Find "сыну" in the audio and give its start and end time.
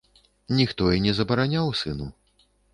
1.85-2.11